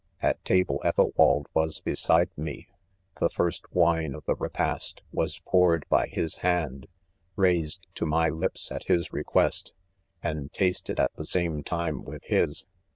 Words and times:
''At 0.23 0.43
table 0.43 0.81
Ethelwald 0.83 1.45
was 1.53 1.79
beside 1.79 2.35
me. 2.35 2.69
The 3.19 3.29
first 3.29 3.71
wine 3.71 4.15
of 4.15 4.25
.the 4.25 4.33
repast, 4.33 5.03
was 5.11 5.37
poured 5.45 5.85
by 5.89 6.07
his 6.07 6.37
hand, 6.37 6.87
raised 7.35 7.85
to 7.97 8.07
my 8.07 8.27
lips 8.27 8.71
at 8.71 8.85
his 8.85 9.13
request, 9.13 9.73
and 10.23 10.51
tas 10.53 10.81
ted' 10.81 10.99
at 10.99 11.13
the 11.17 11.25
same 11.27 11.61
time 11.61 12.03
with 12.03 12.23
his. 12.23 12.65